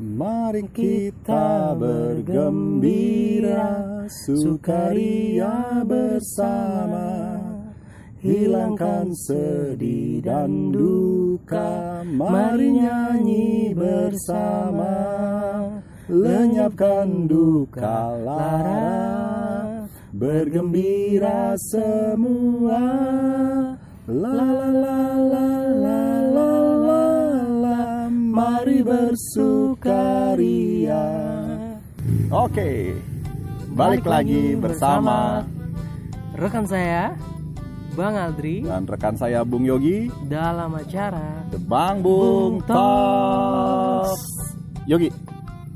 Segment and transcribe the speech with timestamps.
[0.00, 3.68] Mari kita bergembira
[4.08, 7.36] Sukaria bersama.
[8.24, 14.96] Hilangkan sedih dan duka Mari nyanyi bersama.
[16.08, 19.84] Lenyapkan duka lara.
[20.16, 22.80] Bergembira semua.
[24.08, 25.49] La la la la
[28.40, 29.84] Mari bersukaria.
[32.32, 32.96] Oke
[33.76, 35.44] Balik lagi bersama
[36.40, 37.12] rekan saya
[37.92, 38.64] Bang Aldri.
[38.64, 40.08] Dan rekan saya Bung Yogi.
[40.24, 44.24] Dalam acara The Bang Bung Bung Talks.
[44.88, 45.12] Yogi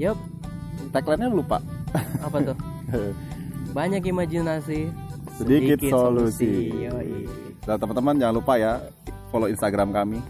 [0.00, 0.16] Yup,
[0.88, 1.60] Tagline-nya lupa.
[2.24, 2.56] Apa tuh?
[3.76, 4.88] Banyak imajinasi,
[5.36, 6.72] Sedikit solusi.
[6.72, 7.28] Yoi.
[7.68, 8.80] Dan teman-teman jangan lupa ya
[9.28, 10.24] Follow Instagram kami.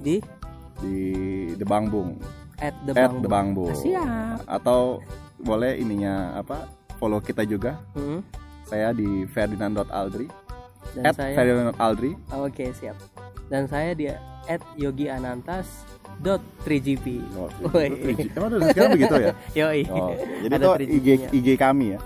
[0.00, 0.24] Di
[0.78, 0.96] Di
[1.54, 2.18] The Bang Bung
[2.56, 3.30] at the At Bang The Bung.
[3.30, 4.38] Bang Bung Ah, Siap.
[4.46, 5.02] Atau
[5.38, 6.66] boleh ininya apa
[6.96, 8.22] Follow kita juga Hmm.
[8.64, 10.26] Saya di Ferdinand.aldri
[10.92, 12.96] Dan At saya Ferdinand.aldri Oke, siap.
[13.44, 14.08] Dan saya di
[14.44, 15.84] at Yogi Anantas
[16.16, 17.20] dot 3GP.
[17.34, 17.90] Oh, Woi.
[17.90, 18.20] itu 3G.
[18.32, 19.32] Emang udah sekarang begitu ya?
[19.58, 19.80] Yoi.
[19.88, 21.08] Oh, jadi itu 3G IG.
[21.34, 22.00] IG kami ya.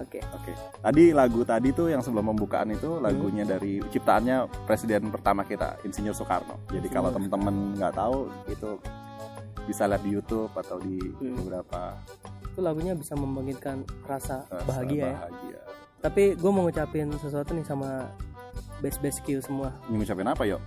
[0.00, 0.20] Oke.
[0.34, 0.52] Oke.
[0.80, 6.14] Tadi lagu tadi tuh yang sebelum pembukaan itu lagunya dari ciptaannya presiden pertama kita, Insinyur
[6.14, 6.58] Soekarno.
[6.70, 8.78] Jadi kalau teman-teman nggak tahu itu
[9.64, 11.40] bisa lihat di YouTube atau di Hmm.
[11.40, 11.96] beberapa
[12.54, 15.14] Itu lagunya bisa membangkitkan rasa uh, bahagia ya.
[15.18, 15.60] bahagia.
[16.04, 18.06] Tapi gue mau ngucapin sesuatu nih sama
[18.78, 19.72] best best Q semua.
[19.88, 20.60] Ini ngucapin apa yuk?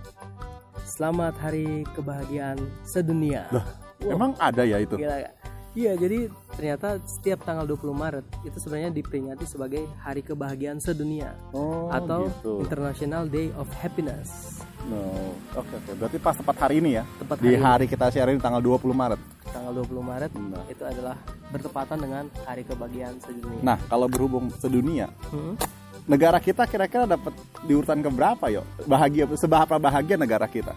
[0.84, 3.44] Selamat Hari Kebahagiaan Sedunia.
[3.52, 3.64] Lah,
[3.98, 4.14] Wow.
[4.14, 4.94] Emang ada ya itu?
[4.94, 5.26] Gila?
[5.74, 11.86] Iya, jadi ternyata setiap tanggal 20 Maret itu sebenarnya diperingati sebagai Hari Kebahagiaan Sedunia Oh,
[11.88, 12.58] atau gitu.
[12.60, 14.58] International Day of Happiness.
[14.84, 15.30] No.
[15.54, 15.90] Oke, oke.
[15.94, 17.06] Berarti pas tepat hari ini ya.
[17.16, 19.20] Tepat Di hari, hari kita siaran tanggal 20 Maret.
[19.48, 20.60] tanggal 20 Maret Nah.
[20.66, 21.16] itu adalah
[21.48, 23.60] bertepatan dengan Hari Kebahagiaan Sedunia.
[23.62, 25.56] Nah, kalau berhubung sedunia, Hmm,
[26.04, 28.66] negara kita kira-kira dapat di urutan keberapa yuk?
[28.84, 30.74] Bahagia seberapa bahagia negara kita?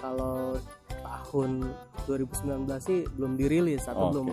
[0.00, 0.56] kalau
[0.98, 1.68] tahun
[2.02, 4.12] 2019 sih belum dirilis atau Oke.
[4.12, 4.26] belum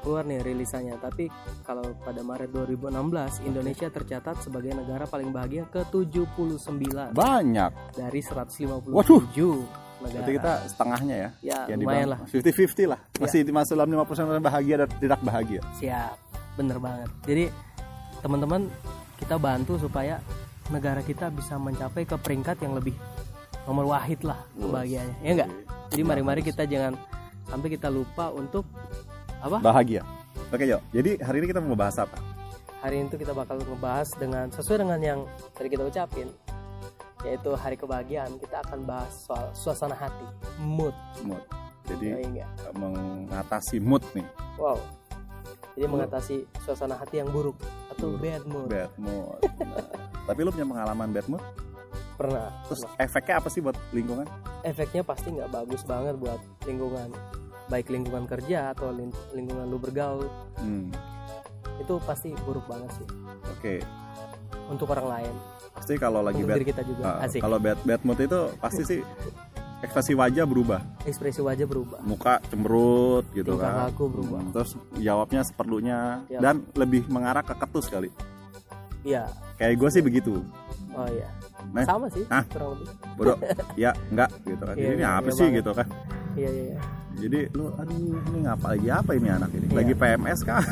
[0.00, 0.96] keluar nih rilisannya.
[0.98, 1.30] Tapi
[1.62, 7.72] kalau pada Maret 2016 Indonesia tercatat sebagai negara paling bahagia ke-79 Banyak.
[7.94, 9.22] dari 157 Waduh.
[9.98, 10.14] negara.
[10.22, 11.30] Berarti kita setengahnya ya.
[11.42, 12.20] Ya, yang lumayan lah.
[12.30, 13.00] 50-50 lah.
[13.18, 15.60] Masih masuk dalam 50% bahagia dan tidak bahagia.
[15.82, 16.14] Siap,
[16.54, 17.10] bener banget.
[17.26, 17.44] Jadi
[18.22, 18.70] teman-teman
[19.18, 20.22] kita bantu supaya
[20.70, 22.94] negara kita bisa mencapai ke peringkat yang lebih
[23.66, 25.16] nomor wahid lah kebahagiaannya.
[25.26, 25.50] Ya enggak?
[25.90, 26.94] Jadi mari-mari kita jangan
[27.48, 28.68] sampai kita lupa untuk
[29.42, 29.58] apa?
[29.60, 30.02] Bahagia.
[30.48, 30.80] Oke, yuk.
[30.90, 32.16] Jadi hari ini kita mau bahas apa?
[32.78, 35.20] Hari ini tuh kita bakal ngebahas dengan sesuai dengan yang
[35.52, 36.30] tadi kita ucapin
[37.26, 40.22] yaitu hari kebahagiaan kita akan bahas soal suasana hati
[40.62, 40.94] mood
[41.26, 41.42] Mood.
[41.90, 42.46] ya Jadi enggak
[42.78, 44.22] mengatasi mood nih.
[44.54, 44.78] wow
[45.74, 47.58] jadi mengatasi suasana hati yang buruk
[47.90, 49.42] atau bad mood Bad mood.
[49.58, 49.82] Nah,
[50.30, 51.42] tapi lu punya pengalaman bad mood?
[52.14, 54.26] pernah Terus efeknya apa sih buat lingkungan?
[54.62, 56.38] efeknya pasti nggak bagus banget buat
[56.70, 57.10] lingkungan
[57.68, 60.24] baik lingkungan kerja atau ling- lingkungan lu bergaul
[60.56, 60.88] Hmm.
[61.78, 63.06] itu pasti buruk banget sih.
[63.50, 63.74] Oke.
[64.66, 65.34] untuk orang lain.
[65.72, 67.02] Pasti kalau lagi untuk bad kita juga.
[67.06, 67.40] Ah, asik.
[67.40, 69.00] kalau bad bad mood itu pasti sih
[69.80, 70.80] ekspresi wajah berubah.
[71.04, 72.04] Ekspresi wajah berubah.
[72.04, 73.88] Muka cemberut gitu Tingkah kan.
[73.88, 74.40] laku berubah.
[74.40, 76.20] Hmm, terus jawabnya seperlunya.
[76.26, 76.40] Ya.
[76.42, 78.12] dan lebih mengarah ke ketus kali.
[79.00, 79.24] Iya
[79.56, 80.44] kayak gue sih begitu.
[80.92, 81.28] Oh iya.
[81.70, 82.44] Nah, sama sih ah.
[82.44, 82.86] kurang lebih.
[83.14, 83.36] Bodoh
[83.82, 84.74] ya enggak gitu kan.
[84.74, 85.56] Iya, jadi ini iya, apa iya sih banget.
[85.56, 85.86] gitu kan?
[86.36, 86.80] Iya iya iya.
[87.18, 89.66] Jadi lu aduh ini ngapa lagi apa ini anak ini?
[89.66, 89.74] Iya.
[89.74, 90.62] lagi PMS kah?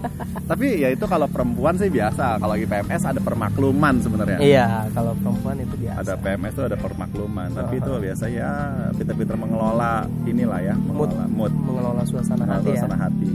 [0.50, 4.38] Tapi ya itu kalau perempuan sih biasa kalau lagi PMS ada permakluman sebenarnya.
[4.40, 4.66] Iya
[4.96, 5.98] kalau perempuan itu biasa.
[6.00, 8.50] Ada PMS tuh ada permakluman tapi itu biasa ya
[8.96, 12.80] pinter-pinter mengelola inilah ya mengelola mood, mengelola suasana mengelola hati ya.
[12.80, 13.30] suasana hati.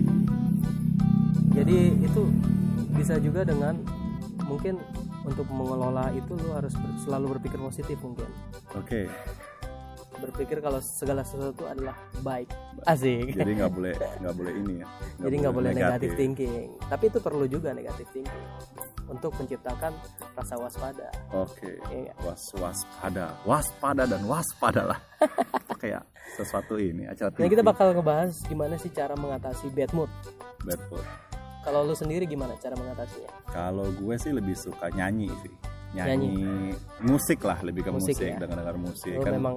[1.56, 2.22] Jadi itu
[2.97, 3.78] bisa juga dengan
[4.44, 4.82] mungkin
[5.26, 8.30] untuk mengelola itu lu harus ber- selalu berpikir positif mungkin.
[8.74, 9.06] Oke
[10.25, 12.50] berpikir kalau segala sesuatu adalah baik.
[12.84, 13.34] Asik.
[13.34, 14.88] Jadi nggak boleh nggak boleh ini ya.
[15.22, 16.09] Jadi nggak boleh negatif.
[16.17, 16.70] thinking.
[16.90, 18.46] Tapi itu perlu juga negatif thinking.
[19.05, 19.94] Untuk menciptakan
[20.34, 21.14] rasa waspada.
[21.29, 21.78] Oke.
[21.94, 22.14] Iya.
[22.26, 23.38] was waspada.
[23.46, 25.00] Waspada dan waspada lah
[25.82, 26.02] kayak
[26.35, 30.09] sesuatu ini acara nah kita bakal ngebahas gimana sih cara mengatasi bad mood.
[30.66, 31.05] Bad mood.
[31.61, 33.29] kalau lu sendiri gimana cara mengatasinya?
[33.50, 35.53] Kalau gue sih lebih suka nyanyi sih.
[35.96, 36.76] Nyanyi,
[37.08, 38.38] musik lah lebih ke musik, Musik ya?
[38.38, 39.16] dengar dengar musik.
[39.16, 39.55] Lu kan memang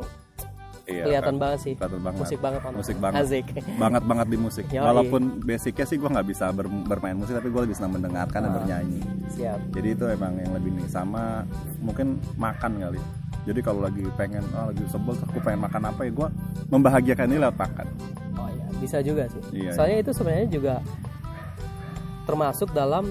[0.88, 1.72] iya, kelihatan kan, banget sih.
[1.74, 2.20] Kelihatan banget.
[2.20, 2.60] Musik banget.
[2.72, 3.20] Musik banget.
[3.22, 3.44] asik.
[3.76, 4.64] Banget banget di musik.
[4.68, 4.82] Yoi.
[4.82, 8.50] walaupun basicnya sih gue nggak bisa ber- bermain musik tapi gue lebih senang mendengarkan dan
[8.50, 8.56] Ah.
[8.56, 9.00] bernyanyi.
[9.28, 9.60] siap.
[9.70, 11.44] Jadi itu emang yang lebih nih sama
[11.78, 13.00] mungkin makan kali.
[13.44, 16.10] Jadi kalau lagi pengen ah lagi sebel aku pengen makan apa ya?
[16.10, 16.28] Gue
[16.66, 17.86] membahagiakan ini lewat makan
[18.34, 18.66] oh iya.
[18.76, 19.42] Bisa juga sih.
[19.54, 20.74] Iya, soalnya itu sebenarnya juga
[22.24, 23.08] termasuk dalam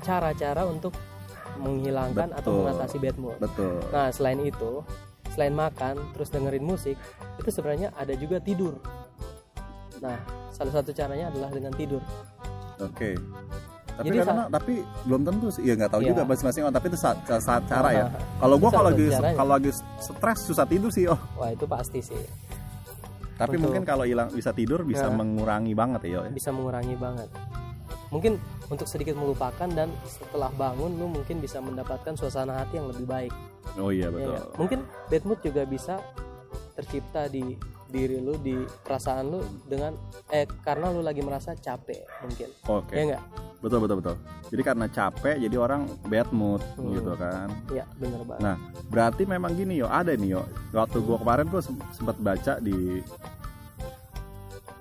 [0.00, 0.94] cara-cara untuk
[1.58, 2.58] menghilangkan atau Betul.
[2.62, 3.36] mengatasi bad mood.
[3.38, 3.82] Betul.
[3.90, 4.86] Nah selain itu
[5.38, 6.98] selain makan terus dengerin musik
[7.38, 8.74] itu sebenarnya ada juga tidur.
[10.02, 10.18] Nah
[10.50, 12.02] salah satu caranya adalah dengan tidur.
[12.82, 13.14] Oke.
[13.94, 14.74] Tapi Jadi karena tapi
[15.06, 15.62] belum tentu sih.
[15.62, 16.10] Ya nggak tahu Iya.
[16.10, 18.06] juga masing-masing orang tapi itu saat, saat cara ya.
[18.42, 19.70] Kalau gua kalau lagi kalau lagi
[20.02, 21.18] stres susah tidur sih oh.
[21.38, 22.18] Wah itu pasti sih.
[23.38, 23.62] Tapi Betul.
[23.70, 25.22] mungkin kalau hilang bisa tidur bisa Nah.
[25.22, 26.30] mengurangi banget ya ya.
[26.34, 27.30] bisa mengurangi banget.
[28.10, 33.06] Mungkin untuk sedikit melupakan dan setelah bangun lu mungkin bisa mendapatkan suasana hati yang lebih
[33.06, 33.30] baik
[33.76, 34.46] oh iya ya betul nggak?
[34.56, 35.94] mungkin bad mood juga bisa
[36.72, 39.96] tercipta di diri lu di perasaan lu dengan
[40.28, 43.22] eh karena lu lagi merasa capek mungkin oke ya enggak
[43.58, 44.16] betul betul betul
[44.48, 46.94] jadi karena capek jadi orang bad mood Hmm.
[46.94, 48.56] gitu kan ya bener banget Nah,
[48.86, 50.42] berarti memang gini yo, ada nih yo.
[50.70, 53.02] Waktu gua kemarin gua sem- sempat baca di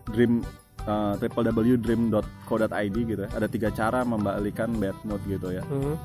[0.07, 0.39] Dream
[0.85, 2.15] uh, www.dream.co.id
[2.95, 3.29] gitu ya.
[3.29, 5.63] Ada tiga cara membalikan bad mood gitu ya.
[5.65, 5.95] Mhm.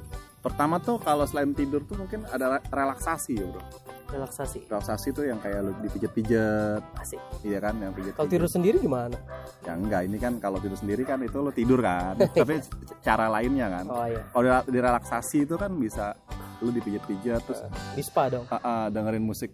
[0.43, 3.63] Pertama tuh kalau selain tidur tuh mungkin ada re- relaksasi ya bro.
[4.09, 7.79] relaksasi Relaksasi tuh yang kayak lu dipijet-pijet, asik iya kan?
[7.79, 8.13] Yang pijet.
[8.13, 9.17] kalau tidur sendiri gimana
[9.63, 12.19] Ya enggak, ini kan kalau tidur sendiri kan itu lu tidur kan.
[12.37, 12.61] Tapi
[13.01, 13.85] cara lainnya kan.
[13.87, 16.13] oh iya Kalau di- relaksasi itu kan bisa
[16.59, 17.63] lu dipijet-pijet terus
[17.95, 19.51] di spa dong Ah, ah, dengerin musik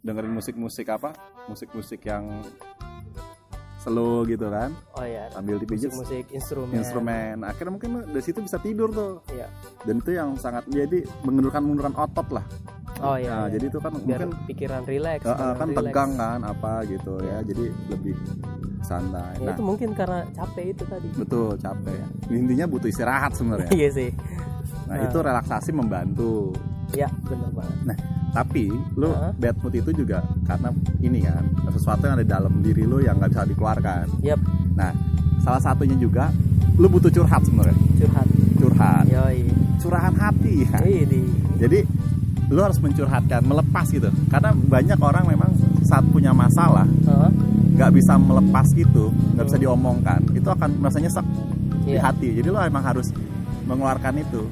[0.00, 1.14] dengerin musik-musik apa
[1.46, 2.42] musik-musik yang
[3.82, 4.70] slow gitu kan.
[4.94, 6.74] Oh iya sambil dipijit musik musik instrumen.
[6.78, 7.36] instrumen.
[7.42, 9.12] Akhirnya mungkin dari situ bisa tidur tuh.
[9.34, 9.50] Iya.
[9.82, 12.46] dan itu yang sangat jadi mengendurkan mengendurkan otot lah.
[13.02, 13.58] Oh iya, nah iya.
[13.58, 15.78] jadi itu kan biar mungkin pikiran rileks pikiran kan rileks.
[15.90, 17.36] tegang kan apa gitu ya.
[17.42, 18.14] Jadi lebih
[18.86, 19.34] santai.
[19.42, 19.54] Ya, nah.
[19.58, 21.08] itu mungkin karena capek itu tadi.
[21.18, 21.98] Betul capek.
[22.30, 23.70] Intinya butuh istirahat sebenarnya.
[23.82, 24.10] Iya sih.
[24.86, 26.54] Nah itu relaksasi membantu.
[26.92, 27.78] Ya bener banget.
[27.88, 27.96] Nah,
[28.32, 29.32] tapi lu Hah?
[29.32, 33.16] bad mood itu juga karena ini kan sesuatu yang ada di dalam diri lu yang
[33.16, 34.04] nggak bisa dikeluarkan.
[34.20, 34.40] Yap,
[34.72, 34.92] Nah,
[35.38, 36.32] salah satunya juga
[36.74, 37.76] lu butuh curhat sebenarnya.
[37.98, 38.26] curhat.
[38.56, 39.44] Curhat, Yoi.
[39.78, 40.64] curahan hati.
[40.64, 40.78] Ya.
[40.80, 41.20] Ini.
[41.58, 41.78] Jadi
[42.48, 44.08] lu harus mencurhatkan, melepas gitu.
[44.28, 45.50] Karena banyak orang memang
[45.82, 46.86] saat punya masalah
[47.72, 51.24] nggak bisa melepas itu, nggak bisa diomongkan, itu akan merasa nyesek
[51.82, 52.00] di Iya.
[52.04, 52.28] hati.
[52.36, 53.08] Jadi lu emang harus
[53.64, 54.44] mengeluarkan itu,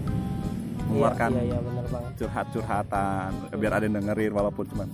[0.91, 2.13] mengeluarkan Iya, iya, banget.
[2.19, 4.89] curhat-curhatan biar ada yang dengerin walaupun cuman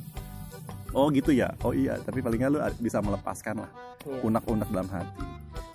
[0.93, 3.71] oh gitu ya oh iya tapi paling nggak lu bisa melepaskan lah
[4.05, 4.21] Iya.
[4.23, 5.25] unek-unek dalam hati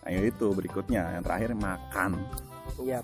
[0.02, 2.22] nah itu berikutnya yang terakhir makan
[2.78, 3.02] Iya.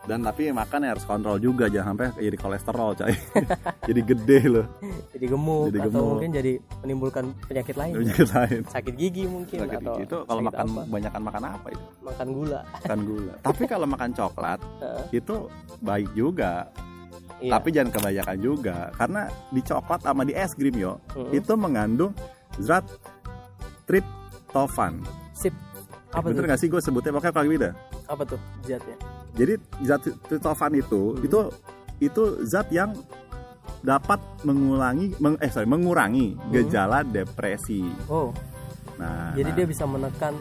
[0.00, 3.14] Dan tapi makan ya harus kontrol juga jangan sampai jadi kolesterol coy
[3.88, 4.66] jadi gede loh
[5.10, 6.08] Jadi gemuk Jadi atau gemuk.
[6.14, 7.92] mungkin jadi menimbulkan penyakit lain.
[7.98, 10.04] penyakit lain Sakit gigi mungkin Sakit atau gigi.
[10.04, 10.82] itu kalau makan apa?
[10.86, 12.60] banyakan makan apa itu makan gula.
[12.72, 14.60] makan gula tapi kalau makan coklat
[15.10, 15.34] itu
[15.80, 16.68] baik juga
[17.38, 17.54] Iya.
[17.54, 21.30] tapi jangan kebanyakan juga karena di coklat sama di es krim yo Mm-mm.
[21.32, 22.10] itu mengandung
[22.58, 22.82] zat
[23.84, 24.98] tryptophan
[25.32, 25.54] sip.
[26.10, 26.48] Apa bener tuh?
[26.48, 27.70] gak sih gue sebutnya pakai kalau beda
[28.06, 28.96] Apa tuh zatnya?
[29.32, 31.24] Jadi zat tryptophan itu Hmm.
[31.24, 31.38] itu
[31.98, 32.94] itu zat yang
[33.78, 36.50] dapat mengulangi meng, eh sorry mengurangi Hmm.
[36.50, 38.34] gejala depresi Oh,
[38.96, 40.34] nah jadi nah, dia bisa menekan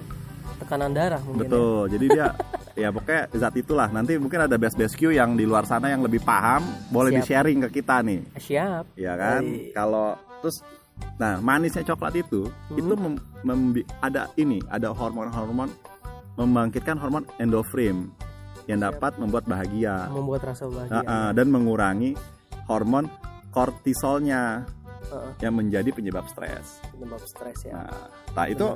[0.57, 1.37] tekanan darah mungkin.
[1.37, 1.41] ya?
[1.45, 2.27] betul jadi dia
[2.77, 6.01] ya pokoknya zat itulah nanti mungkin ada best best Q yang di luar sana yang
[6.01, 7.17] lebih paham boleh Siap.
[7.17, 8.39] di sharing ke kita nih Ya?
[8.39, 8.83] Siap.
[8.95, 9.69] ya kan Baik.
[9.71, 10.07] kalau
[10.39, 10.57] terus
[11.15, 12.73] nah manisnya coklat itu Hmm.
[12.75, 15.69] itu mem- membi- ada ini ada hormon-hormon
[16.35, 18.09] membangkitkan hormon endorfin
[18.67, 20.91] yang dapat membuat bahagia Membuat rasa bahagia.
[20.91, 22.13] Nah, ah, dan mengurangi
[22.67, 23.07] hormon
[23.49, 24.67] kortisolnya
[25.07, 26.83] Heeh, yang menjadi penyebab stres.
[26.91, 27.79] penyebab stres ya.
[27.79, 28.67] Nah, nah itu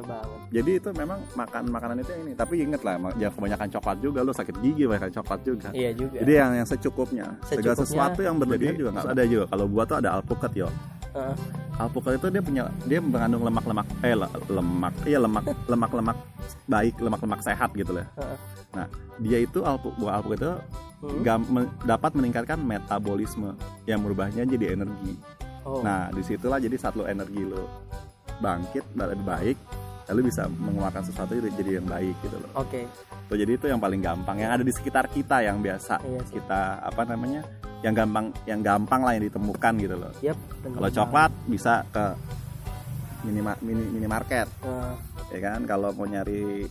[0.48, 2.31] jadi itu memang makan makanan itu ini.
[2.39, 5.69] Tapi inget lah, jangan kebanyakan coklat juga, lo sakit gigi banyak coklat juga.
[5.75, 6.24] Iya juga.
[6.24, 7.27] Jadi yang yang secukupnya.
[7.43, 7.83] Segala Secukupnya.
[7.83, 9.45] sesuatu yang berlebihan juga nggak ada juga.
[9.51, 10.67] Kalau buah tuh ada alpukat yo.
[11.12, 11.36] Heeh.
[11.81, 16.17] Alpukat itu dia punya dia mengandung lemak-lemak eh le- lemak iya lemak lemak-lemak
[16.69, 17.97] baik lemak-lemak sehat gitu.
[17.97, 18.38] Heeh.
[18.77, 18.85] Nah
[19.17, 20.53] dia itu alpu, buah alpukat itu
[21.01, 21.25] Hmm.
[21.25, 21.50] gam-
[21.81, 23.57] dapat meningkatkan metabolisme
[23.89, 25.17] yang merubahnya jadi energi.
[25.65, 25.81] Oh.
[25.81, 27.65] Nah di situlah jadi saat lo energi lo
[28.38, 29.57] bangkit lebih baik,
[30.13, 32.51] lalu bisa mengeluarkan sesuatu jadi jadi yang baik gitu loh.
[32.53, 32.85] Oke.
[33.25, 36.83] Tuh, jadi itu yang paling gampang yang ada di sekitar kita yang biasa Iya kita
[36.83, 37.41] apa namanya
[37.81, 40.11] yang gampang yang gampang lah yang ditemukan gitu loh.
[40.21, 40.38] Bener
[40.77, 42.05] Kalau coklat bisa ke
[43.25, 44.97] mini mini minimarket Nah,
[45.33, 45.59] ya kan.
[45.65, 46.65] Kalau mau nyari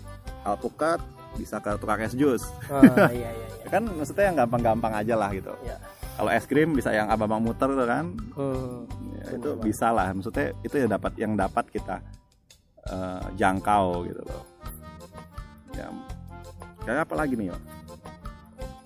[0.46, 1.02] alpukat
[1.38, 2.42] bisa ke tukang es jus.
[2.70, 3.46] ah, iya iya iya.
[3.66, 5.50] Ya kan maksudnya yang gampang-gampang aja lah gitu.
[5.66, 5.78] Ya.
[6.18, 8.06] Kalau es krim bisa yang abang-abang muter tuh kan.
[8.34, 8.86] Hmm.
[9.18, 10.10] Ya, Bener itu bisa lah.
[10.14, 11.96] Maksudnya itu yang dapat yang dapat kita
[12.86, 14.42] eh, jangkau gitu loh.
[15.74, 15.86] Ya.
[16.86, 17.56] Kayak apa lagi nih, yo?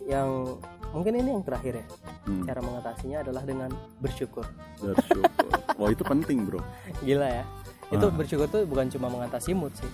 [0.05, 0.29] Yang
[0.95, 1.87] mungkin ini yang terakhir ya.
[2.25, 4.47] Hmm, Cara mengatasinya adalah dengan bersyukur.
[4.79, 5.27] bersyukur.
[5.77, 6.63] Wah, itu penting, Bro.
[7.01, 7.45] Gila ya.
[7.87, 8.15] Itu Ah.
[8.15, 9.91] bersyukur tuh bukan cuma mengatasi mood sih.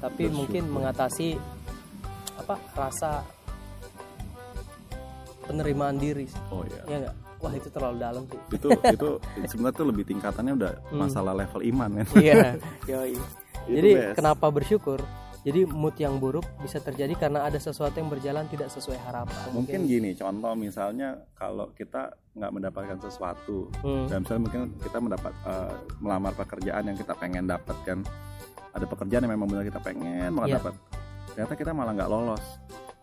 [0.00, 0.34] tapi Bersyukur.
[0.34, 1.38] mungkin mengatasi
[2.34, 3.22] apa rasa
[5.42, 6.42] penerimaan diri sih.
[6.48, 9.08] oh iya ya nggak wah itu terlalu dalam sih itu itu
[9.44, 10.98] sebenarnya tuh lebih tingkatannya udah Hmm.
[11.00, 12.58] masalah level iman kan iya
[12.90, 13.14] yoi.
[13.62, 14.16] Jadi best.
[14.18, 14.98] kenapa bersyukur
[15.42, 19.84] jadi mood yang buruk bisa terjadi karena ada sesuatu yang berjalan tidak sesuai harapan mungkin
[19.84, 24.06] gini contoh misalnya kalau kita nggak mendapatkan sesuatu Hmm.
[24.06, 27.98] dan misalnya mungkin kita mendapat eh, melamar pekerjaan yang kita pengen dapatkan
[28.72, 30.58] ada pekerjaan yang memang benar kita pengen banget Iya.
[30.58, 30.74] dapat
[31.28, 32.44] ternyata kita malah nggak lolos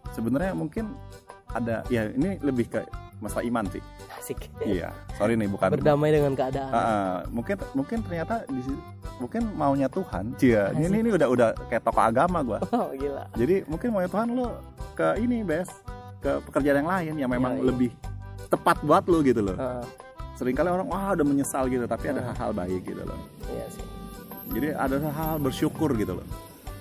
[0.09, 0.85] sebenarnya mungkin
[1.47, 2.81] ada ya ini lebih ke
[3.19, 3.81] masalah iman sih.
[4.11, 4.39] Asik.
[4.59, 5.69] Iya sorry nih bukan.
[5.71, 6.71] Berdamai dengan keadaan.
[6.71, 8.61] Ah, mungkin mungkin ternyata di
[9.17, 10.35] mungkin maunya Tuhan.
[10.35, 12.59] Cia ini, ini ini udah udah kayak tokoh agama gua.
[12.71, 13.27] Oh gila.
[13.35, 14.47] Jadi mungkin maunya Tuhan lo
[14.93, 15.67] ke ini bes
[16.19, 17.67] ke pekerjaan yang lain yang memang Iya, iya.
[17.67, 17.89] lebih
[18.47, 19.55] tepat buat lo gitu loh.
[19.55, 19.83] Ah,
[20.33, 22.27] sering kali orang wah udah menyesal gitu tapi ada Hmm.
[22.31, 23.19] hal-hal baik gitu loh.
[23.45, 23.85] Iya sih.
[24.49, 26.27] Jadi ada hal-hal bersyukur gitu loh.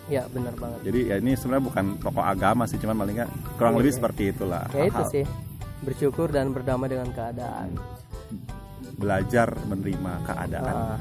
[0.08, 0.80] Ya benar banget.
[0.88, 3.98] Jadi ya ini sebenarnya bukan tokoh agama sih cuman paling nggak kurang Iya, lebih iya.
[4.00, 4.64] seperti itulah.
[4.72, 5.24] Ya itu sih
[5.80, 7.76] bersyukur dan berdamai dengan keadaan
[8.94, 10.98] belajar menerima keadaan Ah,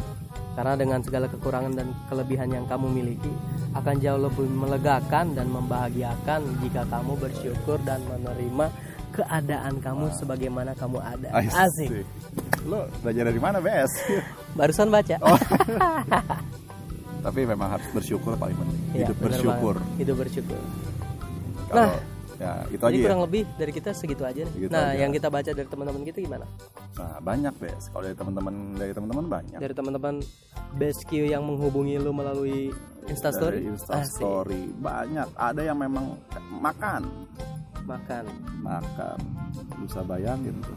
[0.53, 3.33] karena dengan segala kekurangan dan kelebihan yang kamu miliki
[3.73, 8.69] akan jauh lebih melegakan dan membahagiakan jika kamu bersyukur dan menerima
[9.07, 11.29] keadaan kamu sebagaimana kamu ada.
[11.33, 12.05] Asik.
[12.67, 13.89] lo belajar dari mana bes
[14.59, 15.15] Barusan baca.
[15.23, 15.37] Oh.
[17.25, 19.97] tapi memang harus bersyukur paling penting Iya, hidup bersyukur banget.
[19.99, 20.61] Hidup bersyukur.
[21.67, 21.91] kalau
[22.37, 24.53] ya itu aja Jadi ya kurang lebih dari kita segitu aja nih.
[24.53, 24.97] Segitu nah, aja.
[24.97, 26.45] yang kita baca dari teman-teman kita gimana?
[26.93, 30.15] nah banyak bes kalau dari teman-teman dari teman-teman banyak Dari teman-teman
[30.73, 32.73] best Q yang menghubungi lu melalui
[33.05, 33.61] Instastory.
[33.61, 36.13] dari Instastory banyak ada yang memang
[36.57, 37.05] makan.
[37.83, 38.25] Makan.
[38.59, 39.15] makan
[39.79, 40.75] bisa bayangin tuh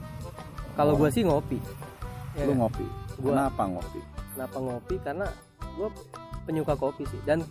[0.73, 0.99] Kalau Oh.
[0.99, 1.59] gua sih ngopi.
[2.33, 2.59] Ya lu kan?
[2.63, 2.87] ngopi
[3.19, 4.01] Gua- kenapa ngopi
[4.31, 4.95] Kenapa ngopi?
[5.03, 5.27] Karena
[5.71, 5.89] gue
[6.41, 7.21] penyuka kopi sih.
[7.21, 7.43] Dan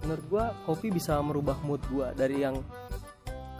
[0.00, 2.60] menurut gue kopi bisa merubah mood gue dari yang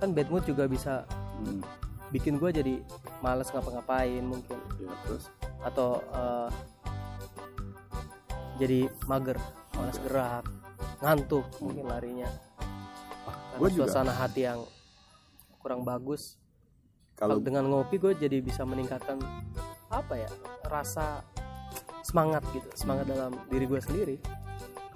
[0.00, 1.04] kan bad mood juga bisa
[1.40, 1.64] Hmm,
[2.10, 2.74] bikin gue jadi
[3.20, 6.48] males ngapa-ngapain mungkin ya, terus atau eh,
[8.56, 9.40] jadi mager,
[9.72, 10.04] malas Mager.
[10.04, 10.44] gerak,
[11.00, 12.28] ngantuk mungkin larinya.
[13.24, 13.88] Karena Gua juga.
[13.88, 14.60] suasana hati yang
[15.56, 16.36] kurang bagus.
[17.14, 19.20] kalau dengan ngopi gue jadi bisa meningkatkan
[19.88, 20.28] apa ya
[20.64, 21.20] rasa
[22.00, 24.16] semangat gitu, semangat dalam diri gue sendiri.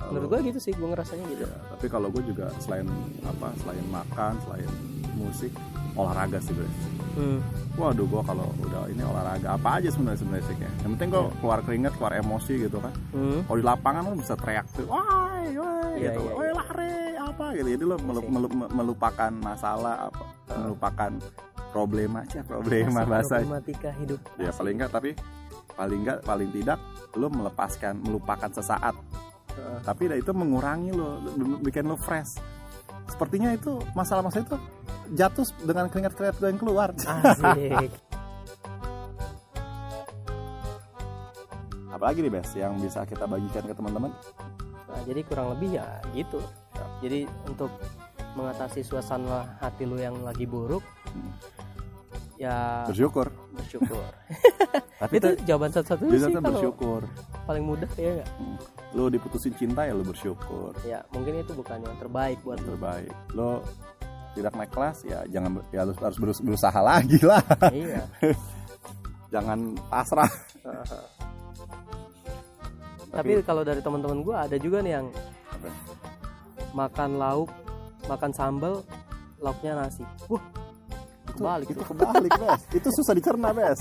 [0.08, 1.44] Menurut gue gitu sih, gue ngerasanya gitu.
[1.44, 2.88] ya, tapi kalau gue juga selain
[3.22, 4.68] apa selain makan selain
[5.16, 5.52] musik
[5.94, 6.66] olahraga sih bro
[7.14, 7.38] Hmm.
[7.74, 11.62] waduh gue kalau udah ini olahraga apa aja sebenarnya sebenarnya sih yang penting gue keluar
[11.62, 13.38] keringet keluar emosi gitu kan Hmm.
[13.44, 16.52] kalau di lapangan lo bisa teriak tuh wah wah Iya, gitu iya, wah iya.
[16.52, 18.30] lari apa gitu jadi lo melu- Sih.
[18.32, 20.58] melu- melupakan masalah apa Ah.
[20.60, 21.10] melupakan
[21.70, 24.18] problema aja problema bahasa problematika hidup.
[24.36, 25.10] ya paling enggak tapi
[25.70, 26.78] paling enggak paling tidak
[27.14, 28.94] lo melepaskan melupakan sesaat
[29.48, 29.78] Heeh.
[29.86, 31.22] tapi itu mengurangi lo
[31.62, 32.42] bikin lo fresh
[33.06, 34.58] sepertinya itu masalah-masalah itu
[35.10, 37.92] jatuh dengan keringat-keringat yang keluar Asik.
[41.90, 44.10] apalagi nih bes yang bisa kita bagikan ke teman-teman
[44.84, 46.38] Nah, jadi kurang lebih ya gitu.
[47.02, 47.66] Jadi untuk
[48.34, 51.34] mengatasi suasana hati lu yang lagi buruk, Hmm.
[52.36, 53.98] ya bersyukur bersyukur.
[55.02, 57.00] tapi itu jawaban satu-satunya sih kalau bersyukur
[57.42, 58.30] paling mudah ya nggak?
[58.38, 58.56] Hmm.
[58.94, 62.66] lo diputusin cinta ya lo bersyukur Ya mungkin itu bukan yang terbaik buat lu.
[62.70, 63.66] terbaik lo
[64.34, 68.02] tidak naik kelas ya jangan ya harus harus berus- berusaha lagi lah iya.
[69.34, 70.30] jangan pasrah
[73.14, 75.70] Tapi kalau dari teman-teman gua ada juga nih yang Apa?
[76.74, 77.46] makan lauk,
[78.10, 78.82] makan sambal,
[79.38, 80.02] lauknya nasi.
[80.26, 80.42] Wah,
[81.30, 81.86] kebalik itu tuh.
[81.94, 83.78] kebalik bes itu susah dicerna bes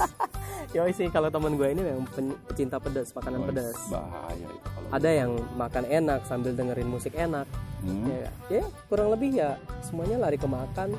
[0.69, 2.05] Ya sih kalau teman gue ini memang
[2.45, 3.77] pecinta pedas, makanan Wah, pedas.
[3.89, 7.45] bahaya itu kalau Ada yang makan enak sambil dengerin musik enak.
[7.83, 8.07] Hmm.
[8.07, 10.95] Ya, ya kurang lebih ya semuanya lari ke makan.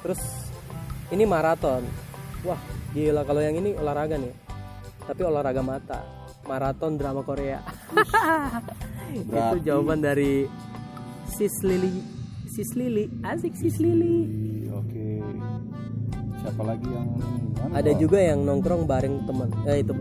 [0.00, 0.20] Terus
[1.12, 1.84] ini maraton.
[2.42, 2.60] Wah,
[2.96, 4.32] gila kalau yang ini olahraga nih.
[5.04, 6.00] Tapi olahraga mata.
[6.46, 7.60] Maraton drama Korea.
[9.18, 10.48] Itu jawaban dari
[11.36, 12.00] Sis Lili.
[12.48, 14.24] Sis Lili, asik Sis Lili.
[14.72, 15.06] oke
[16.46, 17.08] siapa lagi yang?
[17.74, 19.50] Ada juga yang nongkrong bareng teman.
[19.66, 19.92] Ya itu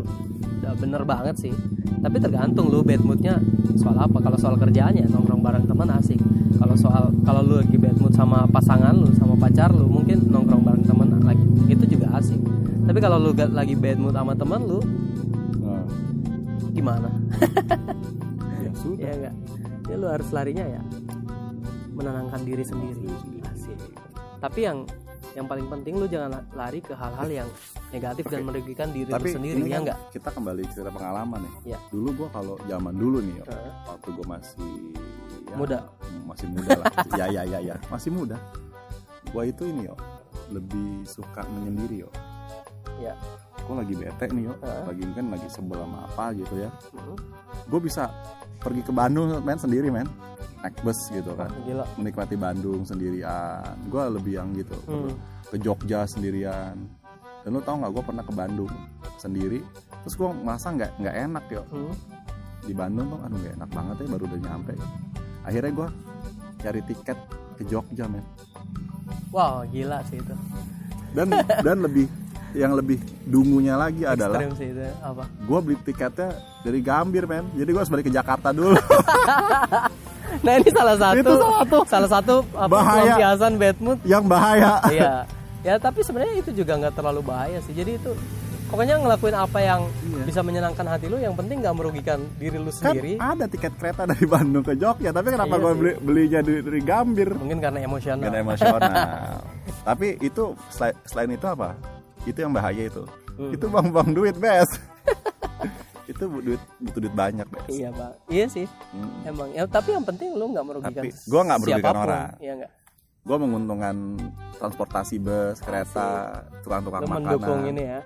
[0.65, 1.53] udah bener banget sih.
[2.01, 3.37] Tapi tergantung lu bad moodnya
[3.77, 4.17] soal apa.
[4.17, 6.17] Kalau soal kerjaannya nongkrong bareng teman asik.
[6.57, 10.65] Kalau soal kalau lu lagi bad mood sama pasangan lu, sama pacar lu, mungkin nongkrong
[10.65, 12.41] bareng teman lagi itu juga asik.
[12.89, 14.81] Tapi kalau lu lagi bad mood sama teman lu,
[15.61, 15.85] nah,
[16.73, 17.09] gimana?
[18.65, 19.35] ya sudah ya enggak.
[19.85, 20.81] Ya lu harus larinya ya
[21.93, 23.05] menenangkan diri sendiri.
[23.53, 23.77] Asik.
[24.41, 24.83] Tapi yang
[25.35, 27.49] yang paling penting lu jangan lari ke hal-hal yang
[27.91, 28.47] negatif dan Oke.
[28.49, 29.99] merugikan diri tapi lu sendiri ya enggak?
[30.09, 31.79] kita kembali ke cerita pengalaman nih Iya.
[31.89, 33.71] dulu gua kalau zaman dulu nih Heeh.
[33.85, 34.71] waktu gue masih
[35.45, 35.79] ya, Muda.
[36.01, 36.85] hmm, masih muda lah
[37.19, 38.37] ya ya ya ya masih muda
[39.25, 39.95] gue itu ini yo
[40.47, 42.11] lebih suka menyendiri yo
[42.95, 43.11] Ya.
[43.59, 44.83] gue lagi bete nih yo Heeh.
[44.87, 47.15] lagi kan lagi sebel sama apa gitu ya Hmm.
[47.67, 48.07] gue bisa
[48.59, 50.07] pergi ke Bandung men sendiri men.
[50.61, 51.51] Naik bus gitu kan.
[51.63, 51.85] Gila.
[51.95, 53.75] Menikmati Bandung sendirian.
[53.87, 55.13] Gue lebih yang gitu Hmm.
[55.45, 56.73] ke Jogja sendirian.
[57.45, 58.71] Dan lo tau nggak gue pernah ke Bandung
[59.15, 59.61] sendiri.
[60.01, 61.63] Terus gue merasa nggak nggak enak yo.
[61.69, 61.93] Hmm.
[62.65, 64.73] di Bandung tuh aduh gak enak banget ya baru udah nyampe.
[65.45, 65.87] Akhirnya gue
[66.57, 67.17] cari tiket
[67.53, 68.25] ke Jogja men.
[69.29, 70.33] Wow gila sih itu.
[71.13, 72.09] Dan dan lebih
[72.55, 75.27] yang lebih dungunya lagi adalah sih itu apa?
[75.27, 76.29] gue beli tiketnya
[76.61, 77.45] dari Gambir men.
[77.53, 78.73] Jadi gue harus balik ke Jakarta dulu.
[80.35, 81.77] Nah ini salah satu Itu salah satu.
[81.87, 82.91] salah satu apa Bahaya.
[83.15, 83.99] pelampiasan bad mood.
[84.03, 84.71] Yang bahaya.
[84.89, 85.13] Iya.
[85.63, 87.71] Ya tapi sebenarnya itu juga nggak terlalu bahaya sih.
[87.71, 88.11] Jadi itu
[88.67, 90.23] pokoknya ngelakuin apa yang Iya.
[90.25, 93.15] bisa menyenangkan hati lu yang penting nggak merugikan diri lu kan sendiri.
[93.15, 96.81] ada tiket kereta dari Bandung ke Jogja tapi kenapa Iya gue beli belinya dari, dari
[96.81, 97.29] Gambir?
[97.31, 98.25] Mungkin karena emosional.
[98.25, 98.91] Gak emosional.
[99.87, 101.77] Tapi itu selain, selain itu apa
[102.25, 103.03] itu yang bahaya itu.
[103.35, 103.51] Hmm.
[103.51, 104.69] itu buang-buang duit bes.
[106.05, 107.65] Itu duit butuh duit banyak bes.
[107.65, 108.69] Iya bang iya sih.
[108.93, 109.25] Hmm.
[109.25, 109.49] emang.
[109.57, 112.05] Ya tapi yang penting lu nggak merugikan Tapi gua nggak merugikan siapa pun.
[112.05, 112.29] orang.
[112.37, 112.71] iya nggak?
[113.25, 113.95] Gue menguntungkan
[114.61, 116.07] transportasi bus kereta
[116.61, 117.25] tukang-tukang lu makanan.
[117.25, 117.99] mendukung ini ya?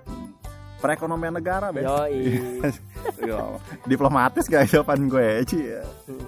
[0.80, 1.84] Perekonomian negara bes.
[1.84, 2.40] Yoi.
[3.28, 5.60] Yo, diplomatis gak jawaban gue Ci.
[6.08, 6.24] Hmm.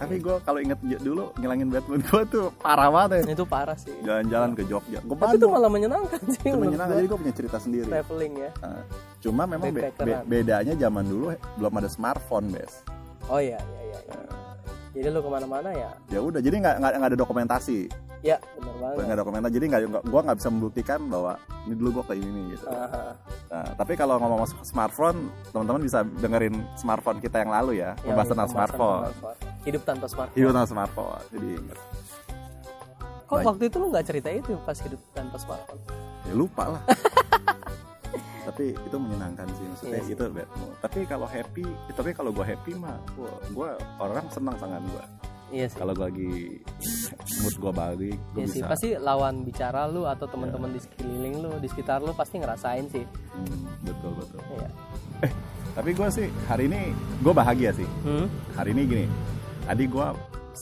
[0.00, 3.92] Tapi gue kalau inget dulu ngilangin Batman gue tuh parah banget ya itu parah sih.
[4.00, 4.98] Jalan-jalan ke Jogja.
[5.04, 6.96] Gue tapi itu malah menyenangkan sih itu menyenangkan.
[6.96, 7.84] jadi gue punya cerita sendiri.
[7.86, 8.50] Traveling ya.
[8.64, 8.82] Nah,
[9.20, 12.80] cuma memang be- be- bedanya zaman dulu belum ada smartphone bes.
[13.28, 14.18] Oh iya iya iya, iya.
[14.90, 15.90] jadi lu ke mana-mana ya?
[16.08, 17.78] Ya udah jadi nggak nggak ada dokumentasi.
[18.20, 18.96] Ya benar banget.
[18.96, 21.32] Nggak ada dokumentasi jadi nggak gua nggak bisa membuktikan bahwa
[21.64, 22.66] ini dulu gua kayak ini gitu.
[22.68, 23.04] Aha.
[23.48, 28.28] nah, tapi kalau ngomong smartphone teman-teman bisa dengerin smartphone kita yang lalu ya Yang membahas
[28.28, 29.00] tentang pembahasan smartphone.
[29.12, 29.49] smartphone.
[29.62, 31.78] Hidup tanpa smartphone hidup tentang smartphone jadi ingat
[33.22, 33.46] kok Baik.
[33.46, 35.80] waktu itu lu nggak cerita itu pas hidup tanpa smartphone
[36.22, 36.82] ya lupa lah
[38.42, 40.12] tapi itu menyenangkan sih maksudnya Iya sih.
[40.12, 40.74] itu bad mood.
[40.80, 43.68] tapi kalau happy tapi kalau gua happy mah gua, gua
[43.98, 45.04] orang senang sangat gua
[45.50, 46.58] iya sih kalau gua lagi
[47.38, 51.34] mood gua baik gua Iya sih, bisa pasti lawan bicara lu atau teman-teman di sekeliling
[51.38, 53.04] lu, di sekitar lu pasti ngerasain sih.
[53.30, 54.68] Hmm, betul betul Iya.
[55.70, 58.26] tapi gua sih hari ini gua bahagia sih Hmm?
[58.52, 59.06] hari ini gini
[59.70, 60.10] tadi gua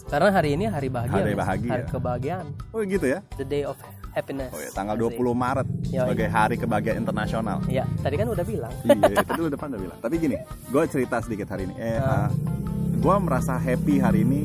[0.04, 1.16] Karena hari ini hari bahagia.
[1.16, 1.70] Hari bahagia.
[1.72, 2.46] Hari kebahagiaan.
[2.70, 3.74] oh gitu ya The day of
[4.12, 4.52] happiness.
[4.52, 5.16] oh ya tanggal Asik.
[5.16, 5.96] 20 Maret Yoi.
[5.98, 8.72] sebagai hari kebahagiaan internasional Iya, tadi kan udah bilang.
[8.84, 10.36] iya itu dulu depan udah bilang tapi gini
[10.68, 12.28] gue cerita sedikit hari ini eh Ah.
[12.94, 14.44] gue merasa happy hari ini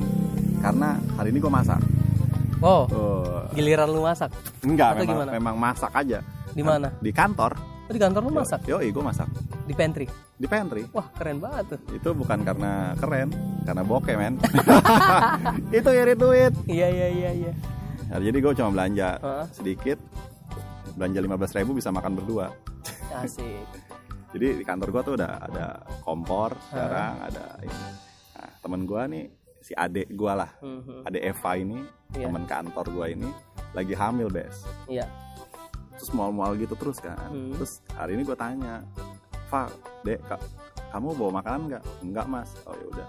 [0.57, 1.81] karena hari ini gue masak
[2.63, 4.31] Oh, Oh, giliran lu masak.
[4.63, 5.31] enggak Atau memang, gimana?
[5.35, 6.87] memang masak aja Di mana?
[6.97, 8.63] di kantor Oh, di kantor lu masak?
[8.63, 9.27] yo gue masak
[9.63, 10.07] Di pantry.
[10.43, 11.79] Di pantry Wah, keren banget tuh.
[11.95, 13.31] itu bukan karena keren
[13.63, 14.35] karena bokeh men
[15.71, 17.51] itu irit duit Iya, iya, iya, iya.
[18.05, 19.47] Nah, jadi gue cuma belanja Hah?
[19.49, 19.95] sedikit
[20.93, 22.51] belanja 15.000 ribu bisa makan berdua
[23.15, 23.63] Asik.
[24.35, 25.65] jadi di kantor gua tuh udah ada
[26.01, 27.85] kompor sekarang ada ini
[28.33, 29.25] nah, temen gua nih
[29.57, 31.07] si adek gua lah Mhm.
[31.07, 31.79] adek Eva ini
[32.11, 32.27] Iya.
[32.27, 33.29] teman kantor gua ini
[33.71, 35.07] lagi hamil bes Iya.
[35.93, 37.55] terus mual-mual gitu terus kan Hmm.
[37.55, 38.83] terus hari ini gua tanya
[39.53, 39.69] Fa
[40.01, 40.41] dek Kak,
[40.89, 41.83] kamu bawa makanan nggak?
[42.09, 42.49] Nggak mas.
[42.65, 43.07] Oh ya udah.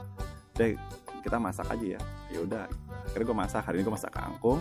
[0.52, 0.76] Dek
[1.24, 2.00] kita masak aja ya.
[2.28, 2.64] Ya udah.
[3.08, 3.64] Akhirnya gua masak.
[3.64, 4.60] Hari ini gua masak kangkung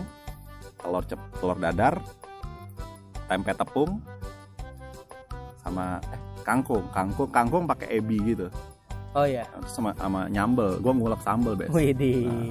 [0.80, 2.00] telur cep telur dadar
[3.28, 4.00] tempe tepung
[5.60, 6.88] sama eh, kangkung.
[6.88, 8.48] Kangkung kangkung pakai ebi gitu.
[9.12, 9.44] Oh iya.
[9.44, 10.80] Terus sama sama nyambel.
[10.80, 11.68] Gue ngulek sambel bes.
[11.68, 12.48] Widih.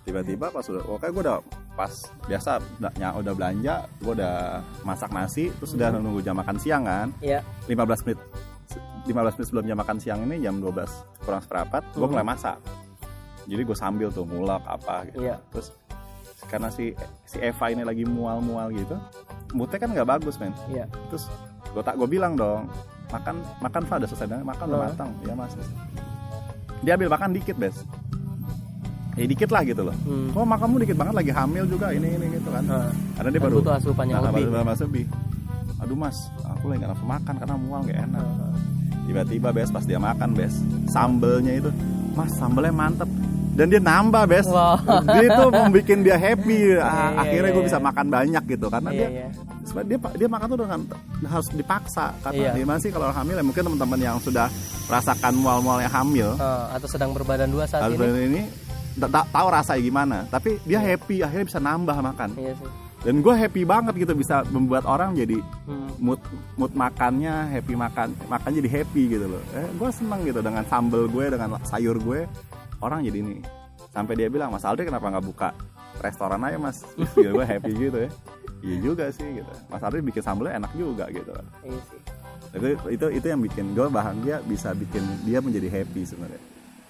[0.00, 1.38] tiba-tiba pas udah oke gue udah
[1.76, 1.92] pas
[2.24, 6.86] biasa udah, ny- udah belanja gue udah masak nasi terus udah nunggu jam makan siang
[6.86, 7.10] kan.
[7.18, 7.42] Iya.
[7.66, 8.18] 15 menit
[9.10, 10.86] 15 menit sebelum jam makan siang ini jam 12
[11.20, 12.10] kurang seperempat gue Hmm.
[12.10, 12.56] mulai masak.
[13.44, 15.26] Jadi gue sambil tuh ngulek apa gitu.
[15.26, 15.36] Iya.
[15.50, 15.74] terus
[16.46, 16.94] karena si
[17.24, 18.96] si Eva ini lagi mual-mual gitu
[19.52, 20.54] moodnya kan nggak bagus men.
[20.68, 20.86] Iya.
[21.08, 21.26] terus
[21.70, 22.66] gue tak gue bilang dong
[23.10, 25.10] makan makan Fa udah selesai makan udah matang.
[25.22, 25.52] Ya mas.
[26.80, 27.76] Dia ambil makan dikit bes.
[29.18, 29.92] Ya dikit lah gitu loh.
[30.06, 30.30] Hmm.
[30.32, 32.62] kok makanmu dikit banget lagi hamil juga ini ini gitu kan.
[32.64, 35.04] Nah, karena dia kan baru butuh asupan yang nah, lebih.
[35.80, 38.20] aduh mas aku lagi gak nafsu makan karena mual gak enak.
[38.20, 38.49] Nah,
[39.10, 40.54] tiba-tiba bes pas dia makan bes
[40.86, 41.70] sambelnya itu
[42.12, 43.10] mas sambelnya mantep
[43.50, 44.78] dan dia nambah bes Wow.
[45.10, 47.84] dia itu membuat dia happy Ah, Iya, iya, akhirnya gue bisa iya.
[47.84, 49.08] makan banyak gitu karena dia
[49.60, 50.80] sebenarnya dia dia makan tuh dengan
[51.26, 52.50] harus dipaksa karena Iya.
[52.56, 54.46] gimana sih kalau hamil ya mungkin teman-teman yang sudah
[54.86, 58.30] merasakan mual-mualnya hamil Nah, atau sedang berbadan dua saat ini.
[58.30, 58.42] ini
[58.96, 62.70] ta- ta- tahu rasanya gimana tapi dia happy akhirnya bisa nambah makan Iya sih.
[63.00, 65.88] Dan gue happy banget gitu bisa membuat orang jadi Hmm.
[65.96, 66.20] mood
[66.60, 69.40] mood makannya happy makan makan jadi happy gitu loh.
[69.56, 72.28] Eh, gue seneng gitu dengan sambel gue dengan sayur gue
[72.84, 73.40] orang jadi ini.
[73.90, 75.48] Sampai dia bilang Mas Aldri kenapa nggak buka
[75.98, 76.84] restoran aja Mas?
[76.92, 78.10] Terus gue happy gitu ya.
[78.60, 79.52] Iya juga sih gitu.
[79.72, 81.32] Mas Aldri bikin sambelnya enak juga gitu
[81.64, 82.00] iya sih.
[82.52, 86.42] Itu itu itu yang bikin gue bahagia bisa bikin dia menjadi happy sebenarnya.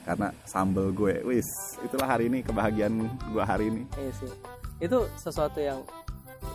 [0.02, 1.46] Karena sambel gue wis
[1.86, 2.98] itulah hari ini kebahagiaan
[3.30, 3.82] gue hari ini.
[3.94, 5.84] Iya sih itu sesuatu yang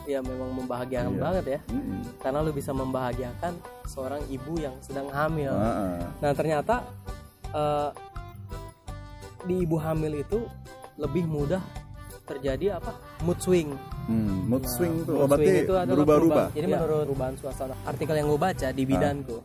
[0.04, 1.22] ya memang membahagiakan Iya.
[1.22, 2.02] banget ya Mm-mm.
[2.20, 3.54] karena lu bisa membahagiakan
[3.86, 5.98] seorang ibu yang sedang hamil Heeh.
[6.20, 6.76] nah ternyata
[7.50, 7.90] eh,
[9.44, 10.46] di ibu hamil itu
[10.96, 11.62] lebih mudah
[12.24, 13.74] terjadi apa mood swing
[14.06, 17.36] Hmm, mood Nah, swing tuh mood oh, berarti swing itu adalah berubah-ubah Jadi menurut perubahan
[17.36, 19.38] suasana artikel yang gue baca di bidanku.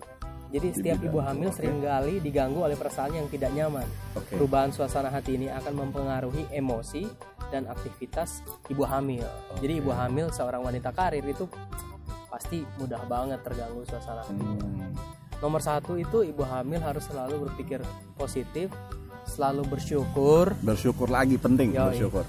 [0.50, 1.56] Jadi setiap ibu hamil oke.
[1.56, 3.88] sering kali diganggu oleh perasaan yang tidak nyaman.
[4.12, 7.08] oke Perubahan suasana hati ini akan mempengaruhi emosi
[7.50, 9.26] dan aktivitas ibu hamil.
[9.58, 11.50] Jadi ibu hamil seorang wanita karir itu
[12.30, 14.38] pasti mudah banget terganggu suasana hati.
[14.38, 14.94] Hmm,
[15.40, 17.80] Nomor satu itu ibu hamil harus selalu berpikir
[18.14, 18.70] positif,
[19.30, 21.94] selalu bersyukur bersyukur lagi penting Yoi.
[21.94, 22.26] bersyukur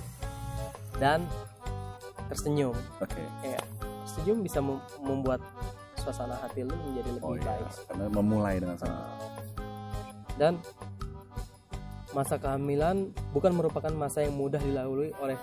[1.02, 1.26] dan
[2.30, 2.78] tersenyum.
[3.02, 3.58] oke ya
[4.06, 5.42] senyum bisa mem- membuat
[5.98, 9.02] suasana hati lu menjadi lebih oh iya baik karena memulai dengan sana
[10.38, 10.54] dan
[12.12, 15.38] masa kehamilan bukan merupakan masa yang mudah dilalui oleh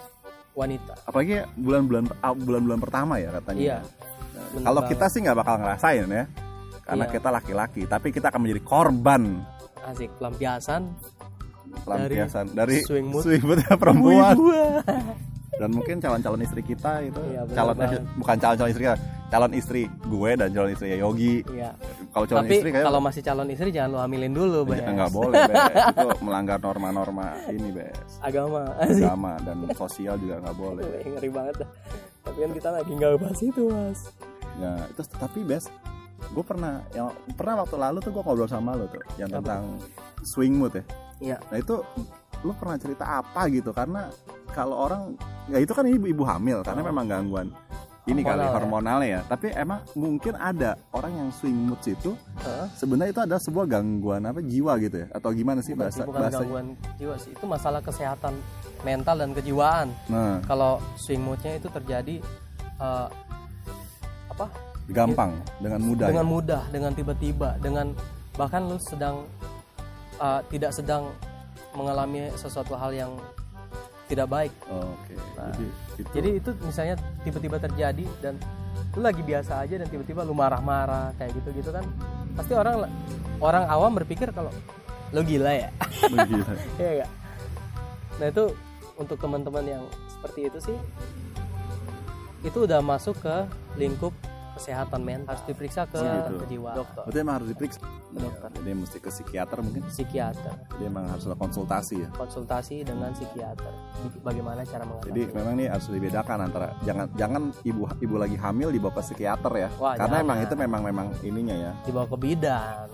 [0.52, 0.94] wanita.
[1.06, 3.60] Apalagi bulan-bulan ah, bulan-bulan pertama ya katanya.
[3.60, 3.78] Iya.
[4.58, 6.24] Nah, kalau kita sih nggak bakal ngerasain ya
[6.84, 7.12] karena Iya.
[7.12, 9.22] kita laki-laki tapi kita akan menjadi korban.
[9.88, 10.82] Asik pelampiasan
[11.84, 13.22] pelampiasan dari, swing mood.
[13.24, 13.42] swing
[13.82, 14.36] perempuan.
[15.58, 17.74] Dan mungkin calon-calon istri kita itu Iya, calon
[18.14, 21.44] bukan calon-calon istri kita calon istri gue dan calon istri Yogi.
[21.52, 21.70] Iya
[22.08, 24.80] kalau calon tapi istri kayak kalau masih calon istri jangan lu hamilin dulu Bes.
[24.80, 25.56] Ya, nggak boleh Bes.
[25.92, 28.10] itu melanggar norma-norma ini Bes.
[28.18, 28.62] Agama.
[28.80, 30.84] Agama dan sosial juga nggak boleh.
[31.04, 31.70] Ngeri banget dah.
[32.24, 34.00] Tapi kan kita lagi nggak bahas itu mas.
[34.58, 35.64] Ya itu tapi Bes
[36.18, 39.38] gue pernah yang pernah waktu lalu tuh gue ngobrol sama lo tuh yang Apa?
[39.38, 39.62] tentang
[40.34, 40.84] swing mood ya.
[41.18, 41.36] Iya.
[41.48, 41.76] Nah itu
[42.42, 43.70] lu pernah cerita apa gitu?
[43.70, 44.10] Karena
[44.50, 45.14] kalau orang
[45.46, 46.88] ya itu kan ibu ibu hamil karena Oh.
[46.90, 47.48] memang gangguan
[48.08, 48.56] ini kali Hormonal ya.
[48.56, 49.20] hormonalnya ya.
[49.28, 52.66] Tapi emang mungkin ada orang yang swing mood itu Heeh.
[52.72, 56.20] sebenarnya itu adalah sebuah gangguan apa jiwa gitu ya atau gimana sih bukan, bahasa bukan
[56.24, 56.66] bahasa gangguan
[56.96, 58.34] jiwa sih itu masalah kesehatan
[58.80, 62.16] mental dan kejiwaan Nah, kalau swing moodnya itu terjadi
[62.78, 63.08] eh,
[64.28, 64.46] apa
[64.88, 66.06] gampang dengan mudah.
[66.08, 66.32] dengan ya?
[66.32, 67.86] mudah dengan tiba-tiba dengan
[68.34, 69.28] bahkan lu sedang
[70.16, 71.12] eh, tidak sedang
[71.76, 73.12] mengalami sesuatu hal yang
[74.08, 75.12] tidak baik Oke.
[75.36, 75.68] Nah, jadi
[76.00, 78.34] itu jadi itu misalnya tiba-tiba terjadi dan
[78.96, 81.84] lu lagi biasa aja dan tiba-tiba lu marah-marah kayak gitu gitu kan
[82.34, 82.88] pasti orang
[83.38, 84.50] orang awam berpikir kalau
[85.12, 85.70] lu gila ya
[86.08, 86.52] begitu.
[86.80, 87.06] Iya?
[88.18, 88.44] Nah itu
[88.98, 90.78] untuk teman-teman yang seperti itu sih
[92.42, 93.36] itu udah masuk ke
[93.78, 94.14] lingkup
[94.58, 96.34] kesehatan mental harus diperiksa ke Oh, gitu.
[96.42, 97.78] kejiwaan dokter Berarti emang harus diperiksa.
[98.10, 98.48] dokter.
[98.48, 99.82] Ya, jadi mesti ke psikiater mungkin.
[99.86, 102.08] psikiater Jadi emang harus ada konsultasi ya.
[102.12, 103.72] konsultasi dengan psikiater
[104.20, 108.68] bagaimana cara mengatasi Jadi memang ini harus dibedakan antara jangan jangan ibu ibu lagi hamil
[108.68, 109.68] dibawa ke psikiater ya.
[109.76, 110.24] Wah, Karena jangan.
[110.24, 111.72] emang itu memang memang ininya ya.
[111.82, 112.88] dibawa ke bidan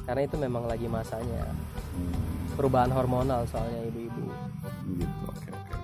[0.00, 1.44] karena itu memang lagi masanya
[1.90, 2.14] Hmm,
[2.52, 4.26] perubahan hormonal soalnya ibu-ibu
[4.92, 5.14] gitu.
[5.24, 5.74] Oke oke.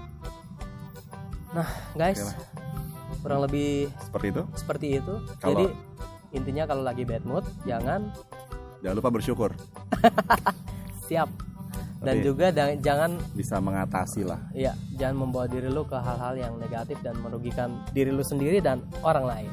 [1.53, 2.37] nah guys Oke lah.
[3.27, 4.43] Kurang lebih Seperti itu.
[4.55, 5.65] seperti itu Kalau- jadi
[6.33, 8.15] intinya kalau lagi bad mood jangan
[8.79, 9.51] Jangan lupa bersyukur.
[11.05, 11.27] siap
[11.99, 14.39] dan Tapi- juga jangan Bisa mengatasi lah.
[14.53, 18.79] ya jangan membawa diri lu ke hal-hal yang negatif dan merugikan diri lu sendiri dan
[19.03, 19.51] orang lain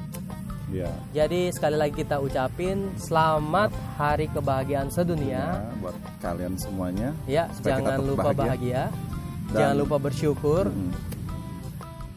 [0.69, 0.89] Iya.
[1.13, 7.09] jadi sekali lagi kita ucapin selamat hari kebahagiaan sedunia Ya, buat kalian semuanya.
[7.23, 8.43] ya jangan lupa bahagia.
[8.43, 8.81] bahagia,
[9.47, 10.91] Dan- jangan lupa bersyukur Hmm,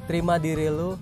[0.07, 0.97] terima diri lu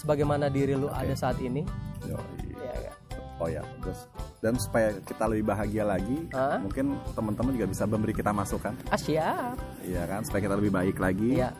[0.00, 1.62] sebagaimana diri lu ada saat ini
[2.02, 2.56] yoi.
[2.56, 2.92] ya ya.
[3.36, 4.04] Oh ya, terus
[4.40, 6.56] dan supaya kita lebih bahagia lagi, Hah?
[6.58, 10.96] mungkin teman-teman juga bisa memberi kita masukan, ah siap iya kan, supaya kita lebih baik
[10.96, 11.36] lagi.
[11.38, 11.52] ya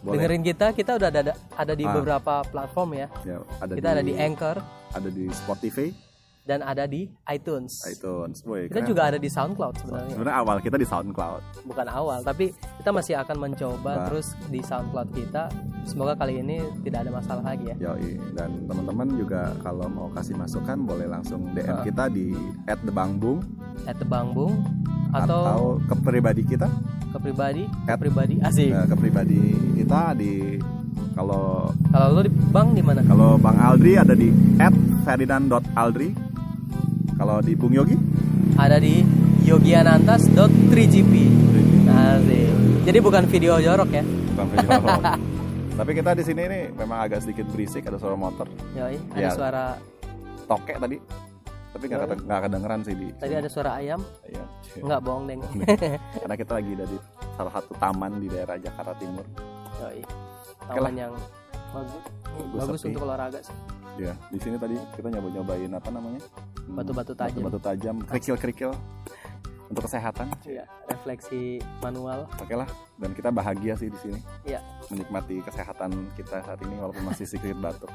[0.00, 0.18] Boleh.
[0.18, 1.22] dengerin kita kita udah ada
[1.54, 1.94] ada di Ah.
[1.94, 4.58] beberapa platform ya Ya, ada kita ada di Anchor
[4.90, 5.94] ada di Spotify,
[6.42, 8.42] dan ada di iTunes iTunes.
[8.42, 8.88] Woy, kita keren.
[8.88, 11.42] juga ada di SoundCloud sebenarnya Sebenarnya awal kita di SoundCloud.
[11.62, 14.04] bukan awal tapi kita masih akan mencoba Nah.
[14.06, 15.42] terus di SoundCloud kita
[15.84, 18.18] semoga kali ini tidak ada masalah lagi ya Yoi.
[18.32, 21.82] Dan teman-teman juga kalau mau kasih masukan boleh langsung DM Ah.
[21.82, 23.38] kita di @thebangbung
[23.84, 24.62] at Bangbung
[25.12, 26.66] atau, atau ke pribadi kita,
[27.08, 29.40] ke pribadi ke pribadi asik eh, ke pribadi
[29.76, 30.56] kita di
[31.12, 34.32] kalau kalau lu di bank di mana kalau Bang Aldri ada di
[35.04, 36.31] @ferdinand.aldri.
[37.22, 37.94] Kalau di Bung Yogi
[38.54, 39.06] ada di
[39.44, 41.14] yogianantas.3gp
[41.86, 42.50] asik
[42.82, 44.02] jadi bukan video jorok ya
[44.34, 45.02] bukan video vlog.
[45.78, 48.44] Tapi kita di sini nih memang agak sedikit berisik ada suara motor.
[48.74, 49.30] Yoi, ada Ya.
[49.30, 49.64] suara
[50.44, 50.98] Tokek tadi.
[51.72, 54.44] tapi nggak kata- nggak kedengeran sih di tadi ada suara ayam Iya.
[54.78, 55.40] nggak bohong deng
[56.12, 56.96] karena kita lagi dari
[57.32, 59.24] salah satu taman di daerah Jakarta Timur
[59.78, 60.04] Yoi.
[60.60, 61.12] Taman yang
[61.72, 61.96] bagus
[62.28, 62.92] Bagus, bagus sepi.
[62.92, 63.56] untuk olahraga sih
[63.98, 66.20] ya di sini tadi kita nyoba nyobain apa namanya
[66.64, 67.42] Batu-batu tajam.
[67.42, 68.70] batu tajam kerikil kerikil
[69.66, 71.40] untuk kesehatan Iya, refleksi
[71.78, 74.60] manual oke lah dan kita bahagia sih di sini Iya.
[74.88, 77.88] menikmati kesehatan kita saat ini walaupun masih sedikit batuk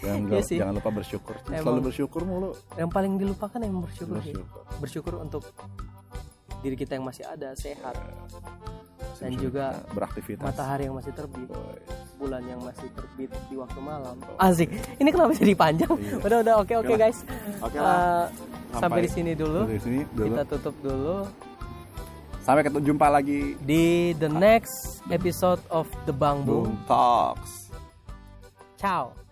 [0.00, 0.58] dan Iya sih.
[0.58, 1.60] jangan lupa bersyukur Emang.
[1.62, 4.32] selalu bersyukur mulu yang paling dilupakan yang bersyukur sih.
[4.32, 5.42] bersyukur bersyukur untuk
[6.60, 7.92] diri kita yang masih ada sehat
[9.14, 11.78] dan Bersyukur juga beraktivitas matahari yang masih terbit Boy.
[12.24, 14.16] Bulan yang masih terbit di waktu malam.
[14.36, 14.68] Asik.
[14.96, 15.92] Ini kenapa jadi panjang?
[15.92, 16.16] Iya.
[16.26, 16.98] udah udah oke oke Oke lah.
[16.98, 17.18] guys.
[17.60, 18.26] Oke Eh, lah
[18.72, 19.60] sampai Sampai di sini dulu.
[19.64, 20.26] dari sini dulu.
[20.30, 21.16] Kita tutup dulu.
[22.40, 23.84] Sampai ketemu jumpa lagi di
[24.14, 24.74] the next
[25.08, 26.68] episode of the Bang Boom.
[26.68, 27.68] Boom Talks.
[28.76, 29.23] Ciao